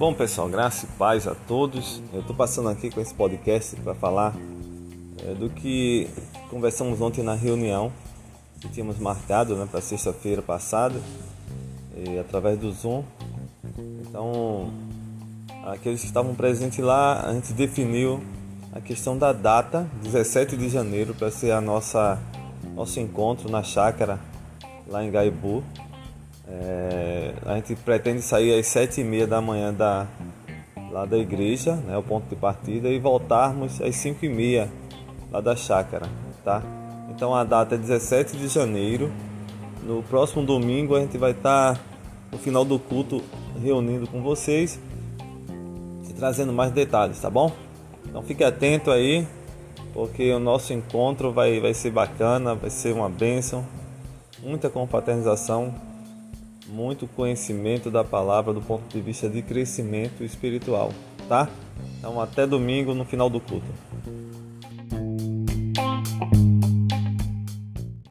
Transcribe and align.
Bom, 0.00 0.14
pessoal, 0.14 0.48
graça 0.48 0.86
e 0.86 0.88
paz 0.96 1.28
a 1.28 1.34
todos. 1.34 2.02
Eu 2.10 2.20
estou 2.20 2.34
passando 2.34 2.70
aqui 2.70 2.88
com 2.88 3.02
esse 3.02 3.12
podcast 3.12 3.76
para 3.76 3.94
falar 3.94 4.34
é, 5.22 5.34
do 5.34 5.50
que 5.50 6.08
conversamos 6.48 7.02
ontem 7.02 7.22
na 7.22 7.34
reunião 7.34 7.92
que 8.62 8.68
tínhamos 8.70 8.98
marcado 8.98 9.54
né, 9.56 9.68
para 9.70 9.82
sexta-feira 9.82 10.40
passada, 10.40 10.98
e, 11.94 12.18
através 12.18 12.58
do 12.58 12.72
Zoom. 12.72 13.04
Então, 14.00 14.72
aqueles 15.66 16.00
que 16.00 16.06
estavam 16.06 16.34
presentes 16.34 16.78
lá, 16.78 17.20
a 17.28 17.34
gente 17.34 17.52
definiu 17.52 18.22
a 18.72 18.80
questão 18.80 19.18
da 19.18 19.34
data, 19.34 19.86
17 20.02 20.56
de 20.56 20.70
janeiro, 20.70 21.12
para 21.12 21.30
ser 21.30 21.50
a 21.50 21.60
nossa 21.60 22.18
nosso 22.74 22.98
encontro 23.00 23.50
na 23.50 23.62
chácara 23.62 24.18
lá 24.88 25.04
em 25.04 25.10
Gaibu. 25.10 25.62
É, 26.48 27.34
a 27.46 27.54
gente 27.56 27.74
pretende 27.76 28.22
sair 28.22 28.58
às 28.58 28.66
sete 28.66 29.00
e 29.00 29.04
meia 29.04 29.26
da 29.26 29.40
manhã 29.40 29.72
da, 29.72 30.06
lá 30.90 31.04
da 31.04 31.16
igreja, 31.16 31.76
né, 31.76 31.96
o 31.96 32.02
ponto 32.02 32.28
de 32.28 32.36
partida, 32.36 32.88
e 32.88 32.98
voltarmos 32.98 33.80
às 33.80 33.96
cinco 33.96 34.24
e 34.24 34.28
meia 34.28 34.68
lá 35.30 35.40
da 35.40 35.54
chácara, 35.54 36.06
tá? 36.44 36.62
Então 37.10 37.34
a 37.34 37.44
data 37.44 37.74
é 37.74 37.78
17 37.78 38.36
de 38.36 38.48
janeiro. 38.48 39.12
No 39.82 40.02
próximo 40.02 40.44
domingo 40.44 40.96
a 40.96 41.00
gente 41.00 41.16
vai 41.16 41.30
estar 41.30 41.74
tá, 41.74 41.80
no 42.32 42.38
final 42.38 42.64
do 42.64 42.78
culto 42.78 43.22
reunindo 43.62 44.06
com 44.06 44.22
vocês 44.22 44.80
e 46.08 46.12
trazendo 46.12 46.52
mais 46.52 46.72
detalhes, 46.72 47.20
tá 47.20 47.30
bom? 47.30 47.52
Então 48.06 48.22
fique 48.22 48.42
atento 48.42 48.90
aí, 48.90 49.26
porque 49.92 50.32
o 50.32 50.38
nosso 50.38 50.72
encontro 50.72 51.32
vai, 51.32 51.60
vai 51.60 51.74
ser 51.74 51.90
bacana, 51.90 52.54
vai 52.54 52.70
ser 52.70 52.92
uma 52.92 53.08
bênção, 53.08 53.64
muita 54.42 54.68
confraternização 54.68 55.74
muito 56.70 57.06
conhecimento 57.06 57.90
da 57.90 58.04
palavra 58.04 58.52
do 58.52 58.60
ponto 58.60 58.88
de 58.88 59.00
vista 59.00 59.28
de 59.28 59.42
crescimento 59.42 60.22
espiritual, 60.22 60.92
tá? 61.28 61.48
Então 61.98 62.20
até 62.20 62.46
domingo 62.46 62.94
no 62.94 63.04
final 63.04 63.28
do 63.28 63.40
culto. 63.40 63.66